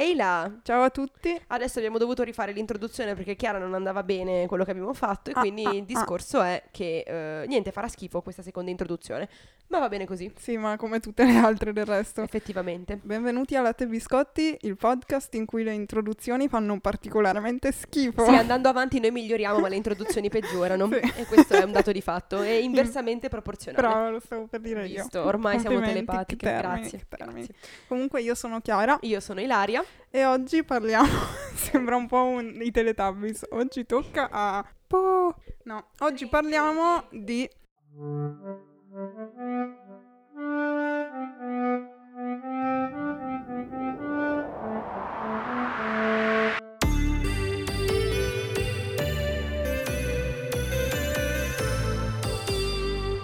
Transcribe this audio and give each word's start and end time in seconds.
Ehi 0.00 0.14
là! 0.14 0.48
Ciao 0.62 0.84
a 0.84 0.90
tutti. 0.90 1.36
Adesso 1.48 1.78
abbiamo 1.78 1.98
dovuto 1.98 2.22
rifare 2.22 2.52
l'introduzione 2.52 3.16
perché 3.16 3.34
Chiara 3.34 3.58
non 3.58 3.74
andava 3.74 4.04
bene 4.04 4.46
quello 4.46 4.62
che 4.62 4.70
abbiamo 4.70 4.94
fatto 4.94 5.30
e 5.30 5.32
Ah, 5.34 5.40
quindi 5.40 5.64
ah, 5.64 5.72
il 5.72 5.84
discorso 5.86 6.40
è 6.40 6.62
che 6.70 7.02
eh, 7.04 7.46
niente, 7.48 7.72
farà 7.72 7.88
schifo 7.88 8.22
questa 8.22 8.42
seconda 8.42 8.70
introduzione, 8.70 9.28
ma 9.70 9.80
va 9.80 9.88
bene 9.88 10.06
così, 10.06 10.32
Sì, 10.38 10.56
ma 10.56 10.76
come 10.78 10.98
tutte 10.98 11.24
le 11.24 11.36
altre 11.36 11.74
del 11.74 11.84
resto. 11.84 12.22
effettivamente. 12.22 12.98
Benvenuti 13.02 13.54
a 13.54 13.60
Latte 13.60 13.84
e 13.84 13.86
Biscotti, 13.86 14.56
il 14.62 14.76
podcast 14.78 15.34
in 15.34 15.44
cui 15.44 15.62
le 15.62 15.74
introduzioni 15.74 16.48
fanno 16.48 16.80
particolarmente 16.80 17.70
schifo. 17.72 18.24
Sì, 18.24 18.30
andando 18.34 18.70
avanti 18.70 18.98
noi 18.98 19.10
miglioriamo, 19.10 19.58
ma 19.58 19.68
le 19.68 19.76
introduzioni 19.76 20.30
peggiorano 20.30 20.88
Sì. 20.90 20.96
e 21.16 21.26
questo 21.26 21.54
è 21.54 21.62
un 21.64 21.72
dato 21.72 21.92
di 21.92 22.00
fatto, 22.00 22.40
è 22.40 22.48
inversamente 22.48 23.28
proporzionale. 23.28 23.86
Però 23.86 24.10
lo 24.10 24.20
stavo 24.20 24.46
per 24.46 24.60
dire 24.60 24.86
io. 24.86 25.02
Visto, 25.02 25.22
ormai 25.22 25.60
siamo 25.60 25.80
telepatiche, 25.80 26.46
che 26.46 26.46
termini, 26.56 26.80
grazie, 26.88 27.06
grazie. 27.08 27.54
Comunque 27.88 28.22
io 28.22 28.34
sono 28.34 28.60
Chiara 28.62 28.96
Io 29.02 29.20
sono 29.20 29.40
Ilaria. 29.42 29.84
e 30.08 30.24
oggi 30.24 30.64
parliamo, 30.64 31.08
sembra 31.54 31.94
un 31.96 32.06
po' 32.06 32.22
un, 32.24 32.58
i 32.62 32.70
Teletubbies, 32.70 33.44
oggi 33.50 33.84
tocca 33.84 34.30
a... 34.30 34.64
Po... 34.86 35.34
No, 35.64 35.88
oggi 35.98 36.26
parliamo 36.26 37.04
di... 37.10 37.46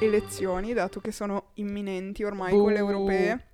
elezioni, 0.04 0.72
dato 0.72 1.00
che 1.00 1.12
sono 1.12 1.50
imminenti 1.54 2.22
ormai 2.24 2.52
quelle 2.52 2.78
europee. 2.78 3.46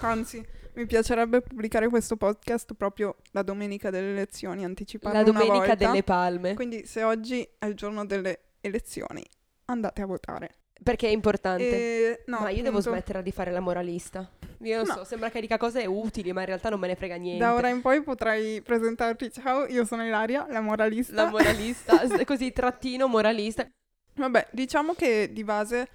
Anzi, 0.00 0.44
mi 0.74 0.86
piacerebbe 0.86 1.40
pubblicare 1.40 1.88
questo 1.88 2.16
podcast 2.16 2.74
proprio 2.74 3.16
la 3.30 3.42
domenica 3.42 3.90
delle 3.90 4.10
elezioni, 4.10 4.64
anticiparlo 4.64 5.18
La 5.18 5.24
domenica 5.24 5.74
delle 5.74 6.02
palme, 6.02 6.54
Quindi 6.54 6.86
se 6.86 7.02
oggi 7.02 7.48
è 7.58 7.66
il 7.66 7.74
giorno 7.74 8.04
delle 8.04 8.54
elezioni, 8.60 9.24
andate 9.66 10.02
a 10.02 10.06
votare. 10.06 10.63
Perché 10.84 11.08
è 11.08 11.10
importante. 11.10 11.64
E, 11.68 12.22
no, 12.26 12.38
ma 12.40 12.50
io 12.50 12.62
devo 12.62 12.78
appunto, 12.78 12.90
smetterla 12.90 13.22
di 13.22 13.32
fare 13.32 13.50
la 13.50 13.58
moralista. 13.60 14.30
Io 14.60 14.76
non 14.76 14.86
No. 14.86 14.94
so, 14.94 15.04
sembra 15.04 15.30
che 15.30 15.40
dica 15.40 15.56
cose 15.56 15.84
utili, 15.86 16.32
ma 16.32 16.40
in 16.40 16.46
realtà 16.46 16.68
non 16.68 16.78
me 16.78 16.86
ne 16.86 16.94
frega 16.94 17.16
niente. 17.16 17.42
Da 17.44 17.54
ora 17.54 17.68
in 17.68 17.80
poi 17.80 18.02
potrai 18.02 18.62
presentarti. 18.62 19.32
Ciao, 19.32 19.66
io 19.66 19.84
sono 19.84 20.06
Ilaria, 20.06 20.46
la 20.48 20.60
moralista. 20.60 21.14
La 21.14 21.28
moralista, 21.30 21.98
così 22.24 22.52
trattino 22.52 23.08
moralista. 23.08 23.66
Vabbè, 24.16 24.46
diciamo 24.52 24.94
che 24.94 25.30
di 25.32 25.42
base 25.42 25.88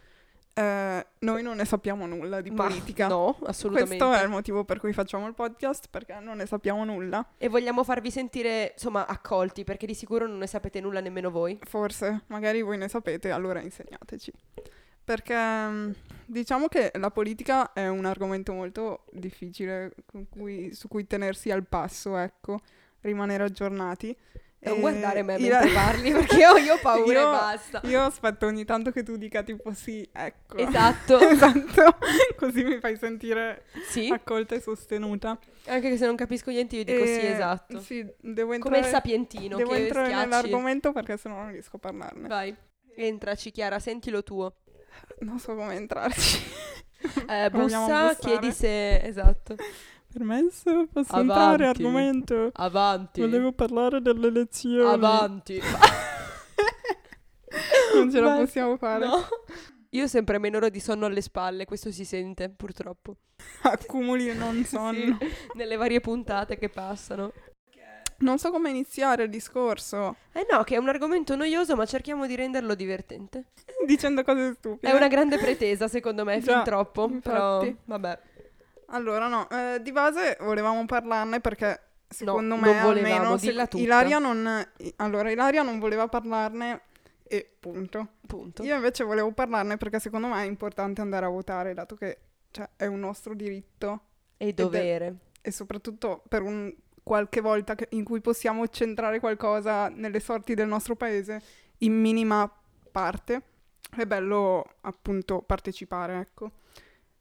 eh, 0.60 1.06
noi 1.20 1.42
non 1.42 1.56
ne 1.56 1.64
sappiamo 1.64 2.06
nulla 2.06 2.42
di 2.42 2.52
Ma 2.52 2.66
politica. 2.68 3.08
No, 3.08 3.38
assolutamente. 3.46 3.96
Questo 3.96 4.20
è 4.20 4.24
il 4.24 4.30
motivo 4.30 4.66
per 4.66 4.80
cui 4.80 4.92
facciamo 4.92 5.26
il 5.26 5.34
podcast, 5.34 5.88
perché 5.90 6.20
non 6.20 6.36
ne 6.36 6.46
sappiamo 6.46 6.84
nulla. 6.84 7.26
E 7.38 7.48
vogliamo 7.48 7.86
farvi 7.86 8.12
sentire, 8.12 8.72
insomma, 8.74 9.08
accolti, 9.08 9.64
perché 9.64 9.86
di 9.86 9.94
sicuro 9.94 10.28
non 10.28 10.38
ne 10.38 10.48
sapete 10.48 10.82
nulla 10.82 11.00
nemmeno 11.00 11.32
voi. 11.32 11.58
Forse, 11.62 12.24
magari 12.28 12.62
voi 12.62 12.78
ne 12.78 12.90
sapete, 12.90 13.32
allora 13.32 13.62
insegnateci. 13.62 14.34
Perché 15.02 15.36
mm, 15.36 15.92
diciamo 16.26 16.68
che 16.68 16.92
la 16.96 17.10
politica 17.10 17.72
è 17.72 17.88
un 17.88 18.04
argomento 18.04 18.52
molto 18.52 19.06
difficile 19.14 19.94
con 20.06 20.28
cui- 20.28 20.74
su 20.74 20.90
cui 20.90 21.08
tenersi 21.08 21.52
al 21.52 21.66
passo, 21.66 22.18
ecco, 22.18 22.60
rimanere 23.02 23.44
aggiornati. 23.46 24.16
Non 24.62 24.76
E 24.76 24.80
guardare 24.82 25.24
me 25.24 25.38
mentre 25.38 25.72
parli, 25.72 26.12
perché 26.12 26.36
io, 26.36 26.58
io 26.60 26.74
ho 26.74 26.80
paura 26.82 27.12
Io- 27.14 27.28
e 27.28 27.32
basta. 27.32 27.82
Io 27.86 28.02
aspetto 28.04 28.46
ogni 28.46 28.66
tanto 28.66 28.92
che 28.92 29.04
tu 29.04 29.16
dica 29.16 29.42
tipo 29.42 29.72
sì, 29.74 30.08
ecco. 30.12 30.58
Esatto. 30.58 31.18
esatto, 31.24 31.98
così 32.36 32.64
mi 32.66 32.78
fai 32.80 32.98
sentire 32.98 33.64
sì, 33.88 34.10
accolta 34.10 34.56
e 34.56 34.60
sostenuta. 34.62 35.40
anche 35.68 35.96
se 35.96 36.06
non 36.06 36.18
capisco 36.18 36.50
niente 36.52 36.76
io 36.76 36.84
dico 36.84 37.06
sì, 37.06 37.20
E- 37.20 37.32
esatto. 37.32 37.80
Sì, 37.80 38.06
devo 38.20 38.52
entrare, 38.52 38.76
Come 38.76 38.80
il 38.80 38.86
sapientino 38.94 39.56
devo 39.56 39.72
che 39.72 39.84
entrare 39.84 40.08
schiacci. 40.08 40.26
nell'argomento 40.30 40.92
perché 40.92 41.16
sennò 41.16 41.36
non 41.36 41.52
riesco 41.52 41.78
a 41.78 41.80
parlarne. 41.80 42.28
Vai, 42.28 42.54
entraci 42.96 43.52
Chiara, 43.52 43.80
sentilo 43.80 44.24
tuo. 44.24 44.56
Non 45.20 45.40
so 45.40 45.56
come 45.56 45.76
entrarci. 45.76 46.38
Eh, 47.30 47.50
bussa, 47.50 48.14
chiedi 48.16 48.52
se... 48.52 49.00
Esatto. 49.04 49.56
Permesso? 50.12 50.88
Posso 50.92 51.14
Avanti. 51.14 51.32
entrare? 51.32 51.68
Argomento. 51.68 52.50
Avanti. 52.54 53.22
Volevo 53.22 53.52
parlare 53.52 54.02
delle 54.02 54.28
elezioni. 54.28 54.90
Avanti. 54.90 55.60
Non 57.96 58.12
ce 58.12 58.20
la 58.20 58.28
Basta. 58.28 58.44
possiamo 58.44 58.78
fare. 58.78 59.06
No. 59.06 59.28
Io 59.92 60.04
ho 60.04 60.08
sempre 60.08 60.38
meno 60.38 60.58
ore 60.58 60.70
di 60.70 60.80
sonno 60.80 61.08
alle 61.08 61.22
spalle, 61.22 61.66
questo 61.66 61.92
si 61.92 62.06
sente 62.06 62.50
purtroppo. 62.50 63.16
Accumuli 63.64 64.34
non 64.36 64.64
sonno. 64.66 65.18
Sì, 65.20 65.28
nelle 65.56 65.76
varie 65.76 66.00
puntate 66.00 66.58
che 66.58 66.70
passano. 66.70 67.32
Non 68.20 68.38
so 68.38 68.52
come 68.52 68.70
iniziare 68.70 69.24
il 69.24 69.30
discorso. 69.30 70.18
Eh 70.34 70.46
no, 70.52 70.64
che 70.64 70.76
è 70.76 70.78
un 70.78 70.90
argomento 70.90 71.36
noioso, 71.38 71.76
ma 71.78 71.86
cerchiamo 71.86 72.28
di 72.28 72.36
renderlo 72.36 72.76
divertente. 72.76 73.46
Dicendo 73.88 74.24
cose 74.24 74.54
stupide. 74.56 74.92
È 74.92 74.96
una 74.96 75.08
grande 75.08 75.38
pretesa, 75.38 75.88
secondo 75.88 76.24
me, 76.26 76.34
fin 76.42 76.44
Già, 76.54 76.62
troppo. 76.64 77.08
Però, 77.22 77.64
infatti. 77.64 77.78
vabbè. 77.86 78.20
Allora, 78.92 79.28
no, 79.28 79.48
eh, 79.50 79.80
di 79.82 79.92
base 79.92 80.38
volevamo 80.42 80.86
parlarne 80.86 81.40
perché 81.40 81.80
secondo 82.08 82.56
non 82.56 82.60
me 82.60 82.82
volevamo, 82.82 83.16
almeno 83.16 83.38
dilla 83.38 83.68
tutta. 83.68 83.84
Ilaria 83.84 84.18
non 84.20 84.68
allora 84.98 85.30
Ilaria 85.32 85.62
non 85.62 85.80
voleva 85.80 86.08
parlarne 86.08 86.82
e 87.24 87.50
punto. 87.60 88.08
Punto. 88.26 88.64
Io 88.64 88.76
invece 88.76 89.04
volevo 89.04 89.32
parlarne 89.32 89.78
perché 89.78 90.00
secondo 90.00 90.28
me 90.28 90.42
è 90.44 90.46
importante 90.48 91.02
andare 91.02 91.26
a 91.26 91.30
votare, 91.30 91.74
dato 91.74 91.96
che 91.96 92.18
cioè, 92.52 92.68
è 92.76 92.86
un 92.88 93.00
nostro 93.00 93.36
diritto 93.36 94.02
E 94.38 94.54
dovere. 94.54 95.16
e 95.42 95.52
soprattutto 95.52 96.24
per 96.28 96.42
un 96.42 96.74
qualche 97.04 97.42
volta 97.42 97.76
che- 97.76 97.88
in 97.92 98.04
cui 98.04 98.22
possiamo 98.22 98.68
centrare 98.68 99.20
qualcosa 99.20 99.88
nelle 99.90 100.20
sorti 100.20 100.54
del 100.56 100.68
nostro 100.68 100.96
paese 100.96 101.42
in 101.80 101.94
minima 102.00 102.52
parte. 102.92 103.42
È 103.96 104.06
bello 104.06 104.64
appunto 104.82 105.42
partecipare, 105.42 106.20
ecco. 106.20 106.52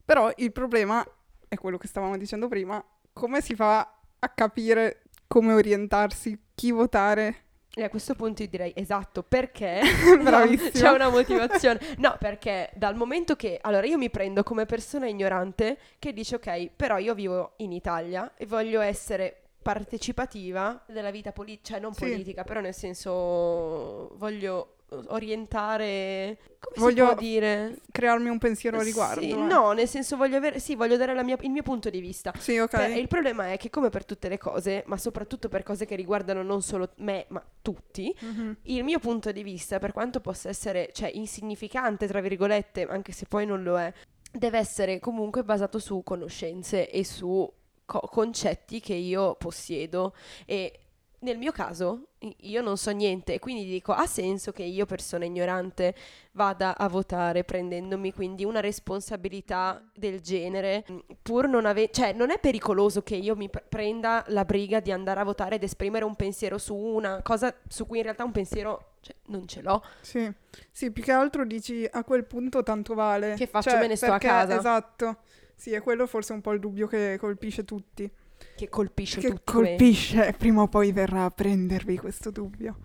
Però 0.04 0.30
il 0.36 0.52
problema 0.52 1.04
è 1.48 1.56
quello 1.56 1.78
che 1.78 1.86
stavamo 1.88 2.16
dicendo 2.16 2.48
prima, 2.48 2.82
come 3.12 3.40
si 3.40 3.54
fa 3.54 3.94
a 4.18 4.28
capire 4.30 5.02
come 5.26 5.52
orientarsi, 5.52 6.38
chi 6.54 6.70
votare? 6.70 7.44
E 7.74 7.84
a 7.84 7.90
questo 7.90 8.14
punto 8.14 8.42
io 8.42 8.48
direi 8.48 8.72
esatto, 8.74 9.22
perché 9.22 9.80
c'è 10.72 10.88
una 10.90 11.08
motivazione. 11.10 11.78
No, 11.98 12.16
perché 12.18 12.70
dal 12.74 12.96
momento 12.96 13.36
che 13.36 13.58
allora 13.60 13.86
io 13.86 13.98
mi 13.98 14.10
prendo 14.10 14.42
come 14.42 14.66
persona 14.66 15.06
ignorante 15.06 15.78
che 15.98 16.12
dice 16.12 16.36
ok, 16.36 16.70
però 16.74 16.98
io 16.98 17.14
vivo 17.14 17.52
in 17.58 17.72
Italia 17.72 18.32
e 18.36 18.46
voglio 18.46 18.80
essere 18.80 19.42
partecipativa 19.62 20.82
della 20.86 21.10
vita 21.10 21.30
politica, 21.32 21.74
cioè 21.74 21.80
non 21.80 21.92
Sì. 21.92 22.00
politica, 22.00 22.42
però 22.42 22.60
nel 22.60 22.74
senso 22.74 24.16
voglio 24.16 24.77
orientare 25.08 26.38
come 26.58 26.74
Voglio 26.76 27.06
si 27.08 27.12
può 27.12 27.20
dire? 27.20 27.76
Crearmi 27.90 28.28
un 28.28 28.38
pensiero 28.38 28.78
a 28.78 28.82
riguardo. 28.82 29.20
Sì, 29.20 29.30
eh. 29.30 29.34
no, 29.34 29.72
nel 29.72 29.86
senso 29.88 30.16
voglio 30.16 30.36
avere 30.36 30.58
sì, 30.58 30.74
voglio 30.74 30.96
dare 30.96 31.14
la 31.14 31.22
mia- 31.22 31.36
il 31.40 31.50
mio 31.50 31.62
punto 31.62 31.90
di 31.90 32.00
vista. 32.00 32.32
Sì, 32.38 32.58
ok. 32.58 32.70
Cioè, 32.70 32.86
il 32.94 33.06
problema 33.08 33.52
è 33.52 33.56
che 33.56 33.70
come 33.70 33.90
per 33.90 34.04
tutte 34.04 34.28
le 34.28 34.38
cose, 34.38 34.82
ma 34.86 34.96
soprattutto 34.96 35.48
per 35.48 35.62
cose 35.62 35.84
che 35.86 35.94
riguardano 35.94 36.42
non 36.42 36.62
solo 36.62 36.90
me, 36.96 37.26
ma 37.28 37.44
tutti, 37.62 38.14
Mhm. 38.20 38.56
il 38.62 38.84
mio 38.84 38.98
punto 38.98 39.30
di 39.32 39.42
vista, 39.42 39.78
per 39.78 39.92
quanto 39.92 40.20
possa 40.20 40.48
essere, 40.48 40.90
cioè, 40.92 41.10
insignificante, 41.14 42.06
tra 42.06 42.20
virgolette, 42.20 42.86
anche 42.86 43.12
se 43.12 43.26
poi 43.28 43.46
non 43.46 43.62
lo 43.62 43.78
è, 43.78 43.92
deve 44.32 44.58
essere 44.58 44.98
comunque 44.98 45.42
basato 45.44 45.78
su 45.78 46.02
conoscenze 46.02 46.90
e 46.90 47.04
su 47.04 47.50
co- 47.84 48.00
concetti 48.00 48.80
che 48.80 48.94
io 48.94 49.34
possiedo 49.36 50.14
e 50.44 50.80
nel 51.20 51.36
mio 51.38 51.50
caso 51.52 52.08
io 52.42 52.62
non 52.62 52.76
so 52.76 52.90
niente 52.90 53.34
e 53.34 53.38
quindi 53.40 53.64
dico 53.64 53.92
ha 53.92 54.06
senso 54.06 54.52
che 54.52 54.62
io 54.62 54.86
persona 54.86 55.24
ignorante 55.24 55.94
vada 56.32 56.76
a 56.78 56.88
votare 56.88 57.42
prendendomi 57.44 58.12
quindi 58.12 58.44
una 58.44 58.60
responsabilità 58.60 59.82
del 59.94 60.20
genere 60.20 60.84
mh, 60.86 60.96
pur 61.22 61.48
non 61.48 61.66
avendo 61.66 61.90
cioè 61.92 62.12
non 62.12 62.30
è 62.30 62.38
pericoloso 62.38 63.02
che 63.02 63.16
io 63.16 63.34
mi 63.34 63.48
pre- 63.48 63.64
prenda 63.68 64.24
la 64.28 64.44
briga 64.44 64.80
di 64.80 64.92
andare 64.92 65.20
a 65.20 65.24
votare 65.24 65.56
ed 65.56 65.62
esprimere 65.64 66.04
un 66.04 66.14
pensiero 66.14 66.56
su 66.58 66.74
una 66.76 67.20
cosa 67.22 67.52
su 67.66 67.86
cui 67.86 67.98
in 67.98 68.04
realtà 68.04 68.24
un 68.24 68.32
pensiero 68.32 68.92
cioè, 69.00 69.14
non 69.26 69.46
ce 69.46 69.62
l'ho 69.62 69.82
Sì. 70.00 70.30
Sì, 70.70 70.90
più 70.92 71.02
che 71.02 71.12
altro 71.12 71.44
dici 71.44 71.86
a 71.90 72.04
quel 72.04 72.24
punto 72.24 72.62
tanto 72.62 72.94
vale. 72.94 73.34
Che 73.34 73.46
faccio, 73.46 73.70
Cioè, 73.70 73.80
me 73.80 73.86
ne 73.88 73.96
sto 73.96 74.06
a 74.06 74.10
perché- 74.10 74.26
casa. 74.26 74.56
Esatto. 74.58 75.16
Sì, 75.54 75.72
è 75.72 75.80
quello 75.82 76.06
forse 76.06 76.32
un 76.32 76.40
po' 76.40 76.52
il 76.52 76.60
dubbio 76.60 76.86
che 76.86 77.16
colpisce 77.18 77.64
tutti. 77.64 78.08
Che 78.58 78.68
colpisce 78.68 79.20
che 79.20 79.28
tutti 79.28 79.52
colpisce, 79.52 80.34
prima 80.36 80.62
o 80.62 80.68
poi 80.68 80.90
verrà 80.90 81.24
a 81.24 81.30
prendervi 81.30 81.96
questo 81.96 82.32
dubbio. 82.32 82.80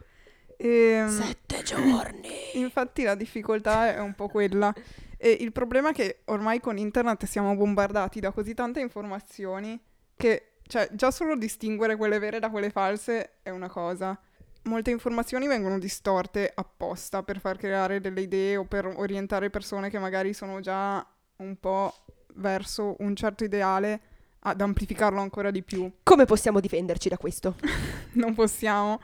Ehm, 0.57 1.09
sette 1.09 1.63
giorni 1.63 2.29
infatti 2.61 3.01
la 3.01 3.15
difficoltà 3.15 3.95
è 3.95 3.99
un 3.99 4.13
po' 4.13 4.27
quella. 4.27 4.73
E 5.17 5.37
il 5.39 5.51
problema 5.51 5.89
è 5.89 5.93
che 5.93 6.19
ormai 6.25 6.59
con 6.59 6.77
internet 6.77 7.25
siamo 7.25 7.55
bombardati 7.55 8.19
da 8.19 8.31
così 8.31 8.53
tante 8.53 8.81
informazioni 8.81 9.81
che, 10.15 10.57
cioè, 10.67 10.89
già 10.91 11.09
solo 11.11 11.35
distinguere 11.35 11.95
quelle 11.95 12.19
vere 12.19 12.39
da 12.39 12.51
quelle 12.51 12.69
false 12.69 13.37
è 13.41 13.49
una 13.49 13.69
cosa. 13.69 14.17
Molte 14.65 14.91
informazioni 14.91 15.47
vengono 15.47 15.79
distorte 15.79 16.51
apposta 16.53 17.23
per 17.23 17.39
far 17.39 17.57
creare 17.57 17.99
delle 17.99 18.21
idee 18.21 18.57
o 18.57 18.65
per 18.65 18.85
orientare 18.85 19.49
persone 19.49 19.89
che 19.89 19.97
magari 19.97 20.33
sono 20.33 20.59
già 20.59 21.05
un 21.37 21.57
po' 21.59 21.93
verso 22.35 22.95
un 22.99 23.15
certo 23.15 23.43
ideale 23.43 24.12
ad 24.43 24.61
amplificarlo 24.61 25.19
ancora 25.19 25.51
di 25.51 25.63
più. 25.63 25.91
Come 26.03 26.25
possiamo 26.25 26.59
difenderci 26.59 27.09
da 27.09 27.17
questo? 27.17 27.55
non 28.13 28.33
possiamo. 28.33 28.99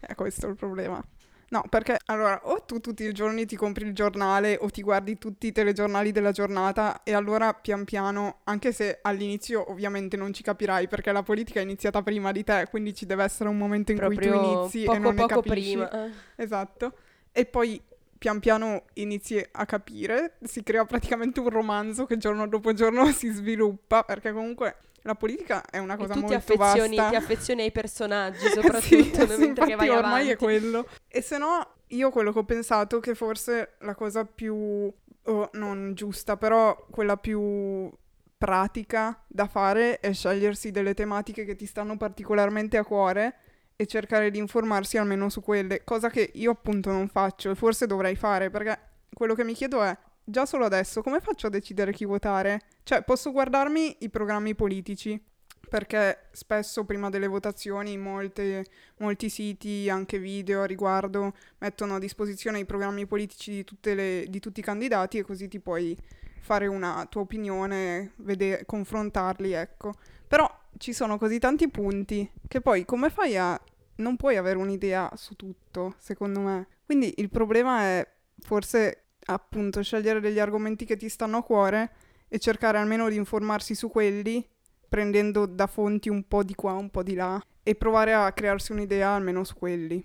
È 0.00 0.14
questo 0.14 0.46
il 0.48 0.56
problema. 0.56 1.02
No, 1.48 1.62
perché 1.70 1.96
allora 2.06 2.40
o 2.42 2.62
tu 2.64 2.80
tutti 2.80 3.04
i 3.04 3.12
giorni 3.12 3.46
ti 3.46 3.54
compri 3.54 3.86
il 3.86 3.94
giornale 3.94 4.58
o 4.60 4.68
ti 4.68 4.82
guardi 4.82 5.16
tutti 5.16 5.46
i 5.46 5.52
telegiornali 5.52 6.10
della 6.10 6.32
giornata 6.32 7.04
e 7.04 7.14
allora 7.14 7.54
pian 7.54 7.84
piano, 7.84 8.40
anche 8.44 8.72
se 8.72 8.98
all'inizio 9.00 9.70
ovviamente 9.70 10.16
non 10.16 10.32
ci 10.32 10.42
capirai 10.42 10.88
perché 10.88 11.12
la 11.12 11.22
politica 11.22 11.60
è 11.60 11.62
iniziata 11.62 12.02
prima 12.02 12.32
di 12.32 12.42
te, 12.42 12.66
quindi 12.68 12.94
ci 12.94 13.06
deve 13.06 13.22
essere 13.22 13.48
un 13.48 13.56
momento 13.56 13.92
in 13.92 13.98
Proprio 13.98 14.18
cui 14.18 14.28
tu 14.28 14.44
inizi 14.44 14.82
poco, 14.84 14.96
e 14.96 14.98
non 14.98 15.14
poco 15.14 15.34
ne 15.34 15.42
capisci. 15.42 15.70
prima. 15.72 16.06
eh. 16.06 16.10
Esatto. 16.34 16.92
E 17.30 17.46
poi 17.46 17.80
pian 18.18 18.40
piano 18.40 18.84
inizi 18.94 19.44
a 19.52 19.64
capire, 19.66 20.36
si 20.44 20.62
crea 20.62 20.84
praticamente 20.84 21.40
un 21.40 21.48
romanzo 21.48 22.04
che 22.06 22.16
giorno 22.16 22.46
dopo 22.48 22.72
giorno 22.72 23.06
si 23.12 23.28
sviluppa, 23.30 24.02
perché 24.02 24.32
comunque 24.32 24.76
la 25.02 25.14
politica 25.14 25.64
è 25.64 25.78
una 25.78 25.96
cosa 25.96 26.16
molto 26.16 26.34
affezioni, 26.34 26.96
vasta. 26.96 27.10
ti 27.10 27.16
affezioni 27.16 27.62
ai 27.62 27.72
personaggi, 27.72 28.46
Sì, 28.46 28.50
soprattutto 28.50 28.80
sì, 28.80 29.26
mentre 29.26 29.44
infatti 29.44 29.70
che 29.70 29.76
vai 29.76 29.88
ormai 29.90 30.12
avanti. 30.12 30.30
è 30.30 30.36
quello. 30.36 30.88
E 31.08 31.22
se 31.22 31.38
no, 31.38 31.74
io 31.88 32.10
quello 32.10 32.32
che 32.32 32.38
ho 32.38 32.44
pensato 32.44 32.98
che 32.98 33.14
forse 33.14 33.74
la 33.80 33.94
cosa 33.94 34.24
più, 34.24 34.54
oh, 34.54 35.50
non 35.52 35.92
giusta, 35.94 36.36
però 36.36 36.86
quella 36.90 37.16
più 37.16 37.90
pratica 38.38 39.24
da 39.26 39.46
fare 39.46 40.00
è 40.00 40.12
scegliersi 40.12 40.70
delle 40.70 40.92
tematiche 40.92 41.44
che 41.44 41.56
ti 41.56 41.66
stanno 41.66 41.96
particolarmente 41.96 42.76
a 42.76 42.84
cuore 42.84 43.36
e 43.76 43.86
cercare 43.86 44.30
di 44.30 44.38
informarsi 44.38 44.96
almeno 44.96 45.28
su 45.28 45.42
quelle, 45.42 45.84
cosa 45.84 46.08
che 46.08 46.30
io 46.34 46.50
appunto 46.52 46.90
non 46.90 47.08
faccio 47.08 47.50
e 47.50 47.54
forse 47.54 47.86
dovrei 47.86 48.16
fare, 48.16 48.50
perché 48.50 48.78
quello 49.12 49.34
che 49.34 49.44
mi 49.44 49.52
chiedo 49.52 49.82
è, 49.82 49.96
già 50.24 50.46
solo 50.46 50.64
adesso, 50.64 51.02
come 51.02 51.20
faccio 51.20 51.46
a 51.46 51.50
decidere 51.50 51.92
chi 51.92 52.04
votare? 52.04 52.62
Cioè, 52.82 53.02
posso 53.02 53.30
guardarmi 53.32 53.98
i 54.00 54.10
programmi 54.10 54.54
politici, 54.54 55.22
perché 55.68 56.28
spesso 56.32 56.84
prima 56.84 57.10
delle 57.10 57.26
votazioni 57.26 57.98
molte- 57.98 58.64
molti 58.98 59.28
siti, 59.28 59.88
anche 59.90 60.18
video 60.18 60.62
a 60.62 60.66
riguardo, 60.66 61.34
mettono 61.58 61.96
a 61.96 61.98
disposizione 61.98 62.60
i 62.60 62.64
programmi 62.64 63.06
politici 63.06 63.64
di, 63.80 63.94
le- 63.94 64.26
di 64.28 64.40
tutti 64.40 64.60
i 64.60 64.62
candidati 64.62 65.18
e 65.18 65.22
così 65.22 65.48
ti 65.48 65.60
puoi 65.60 65.96
fare 66.40 66.66
una 66.66 67.06
tua 67.10 67.22
opinione, 67.22 68.12
vede- 68.16 68.64
confrontarli, 68.64 69.52
ecco. 69.52 69.94
Però 70.28 70.48
ci 70.78 70.92
sono 70.92 71.18
così 71.18 71.38
tanti 71.38 71.68
punti 71.68 72.30
che 72.46 72.60
poi 72.60 72.84
come 72.84 73.10
fai 73.10 73.36
a... 73.36 73.60
non 73.96 74.16
puoi 74.16 74.36
avere 74.36 74.58
un'idea 74.58 75.10
su 75.14 75.34
tutto, 75.34 75.94
secondo 75.98 76.40
me. 76.40 76.68
Quindi 76.84 77.14
il 77.16 77.30
problema 77.30 77.82
è 77.82 78.08
forse 78.40 79.06
appunto 79.26 79.82
scegliere 79.82 80.20
degli 80.20 80.38
argomenti 80.38 80.84
che 80.84 80.96
ti 80.96 81.08
stanno 81.08 81.38
a 81.38 81.42
cuore 81.42 81.92
e 82.28 82.38
cercare 82.38 82.78
almeno 82.78 83.08
di 83.08 83.16
informarsi 83.16 83.74
su 83.74 83.88
quelli, 83.88 84.46
prendendo 84.88 85.46
da 85.46 85.66
fonti 85.66 86.08
un 86.08 86.26
po' 86.26 86.42
di 86.42 86.54
qua, 86.54 86.72
un 86.72 86.90
po' 86.90 87.02
di 87.02 87.14
là, 87.14 87.40
e 87.62 87.74
provare 87.74 88.14
a 88.14 88.32
crearsi 88.32 88.72
un'idea 88.72 89.10
almeno 89.10 89.44
su 89.44 89.54
quelli. 89.54 90.04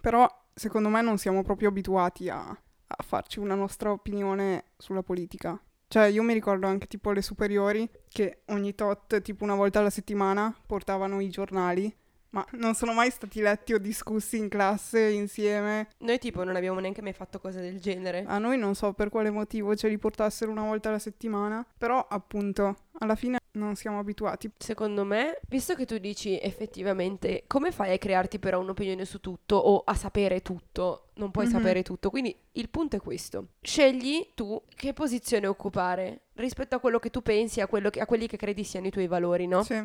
Però 0.00 0.26
secondo 0.54 0.88
me 0.88 1.02
non 1.02 1.18
siamo 1.18 1.42
proprio 1.42 1.68
abituati 1.68 2.28
a, 2.28 2.48
a 2.48 3.02
farci 3.02 3.38
una 3.38 3.54
nostra 3.54 3.90
opinione 3.90 4.72
sulla 4.76 5.02
politica. 5.02 5.60
Cioè, 5.88 6.04
io 6.04 6.22
mi 6.22 6.34
ricordo 6.34 6.66
anche 6.66 6.86
tipo 6.86 7.08
alle 7.08 7.22
superiori 7.22 7.88
che 8.10 8.42
ogni 8.48 8.74
tot, 8.74 9.22
tipo 9.22 9.44
una 9.44 9.54
volta 9.54 9.78
alla 9.78 9.88
settimana, 9.88 10.54
portavano 10.66 11.18
i 11.20 11.30
giornali, 11.30 11.90
ma 12.30 12.44
non 12.52 12.74
sono 12.74 12.92
mai 12.92 13.10
stati 13.10 13.40
letti 13.40 13.72
o 13.72 13.78
discussi 13.78 14.36
in 14.36 14.50
classe 14.50 15.00
insieme. 15.08 15.88
Noi 16.00 16.18
tipo 16.18 16.44
non 16.44 16.56
abbiamo 16.56 16.78
neanche 16.78 17.00
mai 17.00 17.14
fatto 17.14 17.40
cose 17.40 17.62
del 17.62 17.80
genere. 17.80 18.24
A 18.26 18.36
noi 18.36 18.58
non 18.58 18.74
so 18.74 18.92
per 18.92 19.08
quale 19.08 19.30
motivo 19.30 19.74
ce 19.74 19.88
li 19.88 19.96
portassero 19.96 20.50
una 20.50 20.64
volta 20.64 20.90
alla 20.90 20.98
settimana, 20.98 21.66
però 21.78 22.06
appunto 22.06 22.76
alla 22.98 23.14
fine 23.14 23.38
non 23.58 23.74
siamo 23.76 23.98
abituati. 23.98 24.50
Secondo 24.56 25.04
me, 25.04 25.40
visto 25.48 25.74
che 25.74 25.84
tu 25.84 25.98
dici 25.98 26.38
effettivamente 26.40 27.44
come 27.46 27.72
fai 27.72 27.92
a 27.92 27.98
crearti 27.98 28.38
però 28.38 28.60
un'opinione 28.60 29.04
su 29.04 29.20
tutto 29.20 29.56
o 29.56 29.82
a 29.84 29.94
sapere 29.94 30.40
tutto? 30.40 31.08
Non 31.14 31.30
puoi 31.30 31.46
Mhm. 31.46 31.52
sapere 31.52 31.82
tutto. 31.82 32.10
Quindi 32.10 32.34
il 32.52 32.68
punto 32.68 32.96
è 32.96 33.00
questo. 33.00 33.48
Scegli 33.60 34.30
tu 34.34 34.62
che 34.74 34.92
posizione 34.92 35.46
occupare 35.46 36.20
rispetto 36.34 36.76
a 36.76 36.78
quello 36.78 36.98
che 36.98 37.10
tu 37.10 37.20
pensi, 37.22 37.60
a, 37.60 37.66
che- 37.68 38.00
a 38.00 38.06
quelli 38.06 38.26
che 38.26 38.36
credi 38.36 38.64
siano 38.64 38.86
i 38.86 38.90
tuoi 38.90 39.06
valori, 39.08 39.46
no? 39.46 39.62
Sì. 39.64 39.82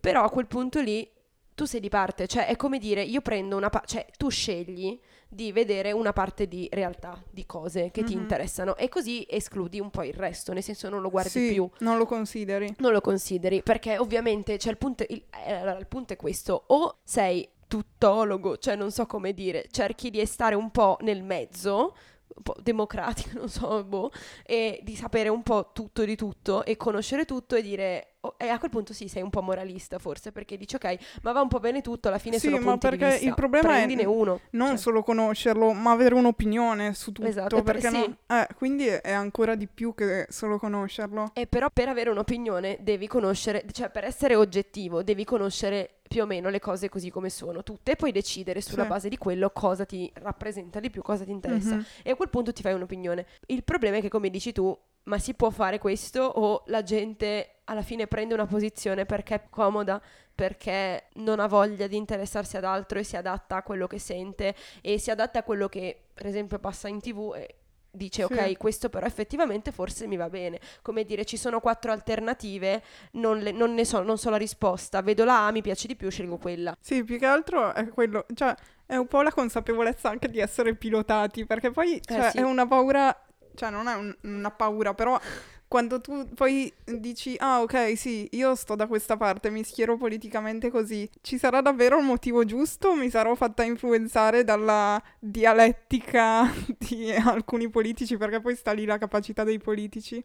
Però 0.00 0.22
a 0.24 0.30
quel 0.30 0.46
punto 0.46 0.80
lì 0.80 1.08
tu 1.56 1.64
sei 1.64 1.80
di 1.80 1.88
parte, 1.88 2.28
cioè 2.28 2.46
è 2.46 2.54
come 2.54 2.78
dire 2.78 3.02
io 3.02 3.20
prendo 3.22 3.56
una 3.56 3.70
parte, 3.70 3.86
cioè 3.88 4.06
tu 4.16 4.28
scegli 4.28 5.00
di 5.26 5.50
vedere 5.52 5.90
una 5.90 6.12
parte 6.12 6.46
di 6.46 6.68
realtà, 6.70 7.20
di 7.30 7.46
cose 7.46 7.90
che 7.90 8.04
ti 8.04 8.14
Mhm. 8.14 8.20
interessano 8.20 8.76
e 8.76 8.88
così 8.88 9.26
escludi 9.28 9.80
un 9.80 9.90
po' 9.90 10.04
il 10.04 10.12
resto, 10.12 10.52
nel 10.52 10.62
senso 10.62 10.88
non 10.90 11.00
lo 11.00 11.08
guardi 11.10 11.30
Sì, 11.30 11.52
più 11.54 11.68
non 11.78 11.96
lo 11.98 12.04
consideri. 12.06 12.72
non 12.78 12.92
lo 12.92 13.00
consideri 13.00 13.62
perché 13.62 13.96
ovviamente 13.98 14.58
cioè, 14.58 14.70
il, 14.70 14.78
punto, 14.78 15.04
il, 15.08 15.24
eh, 15.46 15.76
il 15.78 15.86
punto 15.88 16.12
è 16.12 16.16
questo 16.16 16.64
o 16.66 16.98
sei 17.02 17.48
tuttologo 17.66 18.58
cioè 18.58 18.76
non 18.76 18.90
so 18.92 19.06
come 19.06 19.32
dire 19.32 19.66
cerchi 19.70 20.10
di 20.10 20.24
stare 20.26 20.54
un 20.54 20.70
po' 20.70 20.98
nel 21.00 21.22
mezzo 21.22 21.96
un 22.34 22.42
po' 22.42 22.54
democratico 22.60 23.38
non 23.38 23.48
so 23.48 23.82
boh 23.84 24.10
e 24.44 24.80
di 24.82 24.94
sapere 24.96 25.28
un 25.28 25.42
po' 25.42 25.70
tutto 25.72 26.04
di 26.04 26.16
tutto 26.16 26.64
e 26.64 26.76
conoscere 26.76 27.24
tutto 27.24 27.56
e 27.56 27.62
dire 27.62 28.16
oh, 28.20 28.34
e 28.36 28.48
a 28.48 28.58
quel 28.58 28.70
punto 28.70 28.92
sì 28.92 29.08
sei 29.08 29.22
un 29.22 29.30
po' 29.30 29.40
moralista 29.42 29.98
forse 29.98 30.32
perché 30.32 30.56
dici 30.56 30.74
ok 30.76 30.96
ma 31.22 31.32
va 31.32 31.40
un 31.40 31.48
po' 31.48 31.60
bene 31.60 31.80
tutto 31.80 32.08
alla 32.08 32.18
fine 32.18 32.38
Sì, 32.38 32.48
sono 32.48 32.58
ma 32.60 32.70
punti 32.72 32.88
di 32.90 32.96
perché 32.96 33.12
vista 33.14 33.28
il 33.28 33.34
problema 33.34 33.68
è 33.68 33.72
prendine 33.72 34.04
uno 34.04 34.40
Non 34.50 34.68
Cioè. 34.68 34.76
solo 34.76 35.02
conoscerlo, 35.02 35.72
ma 35.72 35.92
avere 35.92 36.14
un'opinione 36.14 36.94
su 36.94 37.12
tutto. 37.12 37.26
Esatto, 37.28 37.62
per- 37.62 37.74
perché 37.80 37.88
sì. 37.88 37.92
non- 37.98 38.16
eh, 38.26 38.46
quindi 38.56 38.86
è 38.86 39.12
ancora 39.12 39.54
di 39.54 39.66
più 39.68 39.94
che 39.94 40.26
solo 40.28 40.58
conoscerlo. 40.58 41.30
E 41.34 41.46
però 41.46 41.68
per 41.72 41.88
avere 41.88 42.10
un'opinione 42.10 42.78
devi 42.80 43.06
conoscere, 43.06 43.64
cioè 43.72 43.90
per 43.90 44.04
essere 44.04 44.34
oggettivo 44.34 45.02
devi 45.02 45.24
conoscere 45.24 45.95
più 46.08 46.22
o 46.22 46.26
meno 46.26 46.48
le 46.48 46.60
cose 46.60 46.88
così 46.88 47.10
come 47.10 47.30
sono 47.30 47.62
tutte 47.62 47.92
e 47.92 47.96
poi 47.96 48.12
decidere 48.12 48.60
sulla 48.60 48.82
Sì. 48.82 48.88
base 48.88 49.08
di 49.08 49.16
quello 49.18 49.50
cosa 49.50 49.84
ti 49.84 50.10
rappresenta 50.14 50.80
di 50.80 50.90
più, 50.90 51.02
cosa 51.02 51.24
ti 51.24 51.30
interessa. 51.30 51.76
Mhm. 51.76 51.84
E 52.02 52.10
a 52.10 52.14
quel 52.16 52.30
punto 52.30 52.52
ti 52.52 52.62
fai 52.62 52.74
un'opinione. 52.74 53.26
Il 53.46 53.64
problema 53.64 53.96
è 53.96 54.00
che 54.00 54.08
come 54.08 54.30
dici 54.30 54.52
tu, 54.52 54.76
ma 55.04 55.18
si 55.18 55.34
può 55.34 55.50
fare 55.50 55.78
questo 55.78 56.20
o 56.22 56.62
la 56.66 56.82
gente 56.82 57.58
alla 57.64 57.82
fine 57.82 58.06
prende 58.06 58.34
una 58.34 58.46
posizione 58.46 59.06
perché 59.06 59.34
è 59.34 59.42
comoda, 59.50 60.00
perché 60.34 61.06
non 61.14 61.40
ha 61.40 61.46
voglia 61.46 61.86
di 61.86 61.96
interessarsi 61.96 62.56
ad 62.56 62.64
altro 62.64 62.98
e 62.98 63.02
si 63.04 63.16
adatta 63.16 63.56
a 63.56 63.62
quello 63.62 63.86
che 63.86 63.98
sente 63.98 64.54
e 64.82 64.98
si 64.98 65.10
adatta 65.10 65.38
a 65.40 65.42
quello 65.42 65.68
che 65.68 66.02
per 66.12 66.26
esempio 66.26 66.58
passa 66.58 66.88
in 66.88 67.00
tv 67.00 67.32
e 67.36 67.54
dice 67.96 68.24
Sì. 68.26 68.32
ok 68.32 68.56
questo 68.56 68.88
però 68.88 69.06
effettivamente 69.06 69.72
forse 69.72 70.06
mi 70.06 70.16
va 70.16 70.28
bene 70.28 70.60
come 70.82 71.04
dire 71.04 71.24
ci 71.24 71.36
sono 71.36 71.60
quattro 71.60 71.92
alternative 71.92 72.82
non, 73.12 73.38
le- 73.38 73.52
non 73.52 73.74
ne 73.74 73.84
so 73.84 74.02
non 74.02 74.18
so 74.18 74.30
la 74.30 74.36
risposta 74.36 75.00
vedo 75.02 75.24
la 75.24 75.46
A 75.46 75.50
mi 75.50 75.62
piace 75.62 75.86
di 75.86 75.96
più 75.96 76.10
scelgo 76.10 76.36
quella 76.36 76.76
Sì, 76.80 77.02
più 77.04 77.18
che 77.18 77.26
altro 77.26 77.74
è 77.74 77.88
quello, 77.88 78.26
cioè 78.34 78.54
è 78.86 78.96
un 78.96 79.06
po' 79.08 79.22
la 79.22 79.32
consapevolezza 79.32 80.08
anche 80.08 80.28
di 80.28 80.38
essere 80.38 80.74
pilotati, 80.76 81.44
perché 81.44 81.70
poi 81.72 82.00
cioè, 82.04 82.26
Eh, 82.26 82.30
sì. 82.30 82.38
è 82.38 82.42
una 82.42 82.66
paura, 82.68 83.18
cioè 83.54 83.70
non 83.70 83.88
è 83.88 83.94
un- 83.94 84.16
una 84.22 84.50
paura, 84.52 84.94
però 84.94 85.18
quando 85.68 86.00
tu 86.00 86.28
poi 86.34 86.72
dici, 86.84 87.34
ah 87.38 87.60
ok, 87.60 87.96
sì, 87.96 88.28
io 88.32 88.54
sto 88.54 88.76
da 88.76 88.86
questa 88.86 89.16
parte, 89.16 89.50
mi 89.50 89.64
schiero 89.64 89.96
politicamente 89.96 90.70
così, 90.70 91.08
ci 91.22 91.38
sarà 91.38 91.60
davvero 91.60 91.98
un 91.98 92.06
motivo 92.06 92.44
giusto 92.44 92.94
mi 92.94 93.10
sarò 93.10 93.34
fatta 93.34 93.64
influenzare 93.64 94.44
dalla 94.44 95.02
dialettica 95.18 96.50
di 96.78 97.12
alcuni 97.12 97.68
politici, 97.68 98.16
perché 98.16 98.40
poi 98.40 98.54
sta 98.54 98.72
lì 98.72 98.84
la 98.84 98.98
capacità 98.98 99.42
dei 99.44 99.58
politici. 99.58 100.22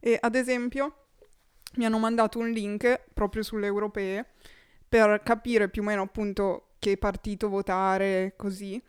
E 0.00 0.18
ad 0.20 0.34
esempio 0.34 1.06
mi 1.76 1.86
hanno 1.86 1.98
mandato 1.98 2.38
un 2.38 2.50
link 2.50 3.06
proprio 3.14 3.42
sulle 3.42 3.66
europee 3.66 4.26
per 4.88 5.22
capire 5.24 5.68
più 5.68 5.82
o 5.82 5.84
meno 5.84 6.02
appunto 6.02 6.74
che 6.78 6.98
partito 6.98 7.48
votare, 7.48 8.34
così, 8.36 8.80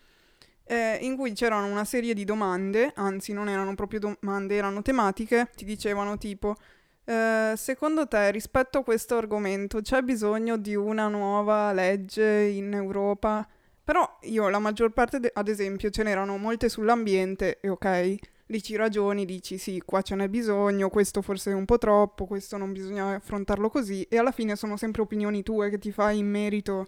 eh, 0.65 0.97
in 1.01 1.15
cui 1.15 1.33
c'erano 1.33 1.67
una 1.67 1.85
serie 1.85 2.13
di 2.13 2.25
domande, 2.25 2.91
anzi 2.95 3.33
non 3.33 3.47
erano 3.49 3.75
proprio 3.75 3.99
domande, 3.99 4.55
erano 4.55 4.81
tematiche, 4.81 5.49
ti 5.55 5.65
dicevano 5.65 6.17
tipo, 6.17 6.55
eh, 7.05 7.53
secondo 7.55 8.07
te 8.07 8.31
rispetto 8.31 8.79
a 8.79 8.83
questo 8.83 9.15
argomento 9.17 9.81
c'è 9.81 10.01
bisogno 10.01 10.57
di 10.57 10.75
una 10.75 11.07
nuova 11.07 11.71
legge 11.71 12.41
in 12.41 12.73
Europa? 12.73 13.47
Però 13.83 14.17
io 14.23 14.49
la 14.49 14.57
maggior 14.59 14.91
parte, 14.91 15.19
de- 15.19 15.31
ad 15.33 15.47
esempio, 15.47 15.91
ce 15.91 16.01
n'erano 16.03 16.37
molte 16.37 16.69
sull'ambiente 16.69 17.59
e 17.61 17.69
ok, 17.69 18.15
lì 18.47 18.63
ci 18.63 18.75
ragioni, 18.75 19.25
dici 19.25 19.59
sì, 19.59 19.81
qua 19.85 20.01
ce 20.01 20.15
n'è 20.15 20.27
bisogno, 20.27 20.89
questo 20.89 21.21
forse 21.21 21.51
è 21.51 21.53
un 21.53 21.65
po' 21.65 21.77
troppo, 21.77 22.25
questo 22.25 22.57
non 22.57 22.71
bisogna 22.71 23.15
affrontarlo 23.15 23.69
così 23.69 24.01
e 24.09 24.17
alla 24.17 24.31
fine 24.31 24.55
sono 24.55 24.75
sempre 24.77 25.03
opinioni 25.03 25.43
tue 25.43 25.69
che 25.69 25.77
ti 25.77 25.91
fai 25.91 26.17
in 26.17 26.29
merito. 26.29 26.87